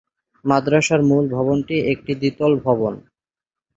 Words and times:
মাদ্রাসার 0.45 1.01
মূল 1.03 1.23
ভবনটি 1.35 1.75
একটি 1.93 2.11
দ্বিতল 2.15 2.51
ভবন। 2.65 2.93